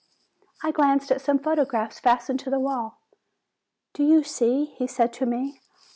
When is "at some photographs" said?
1.11-1.99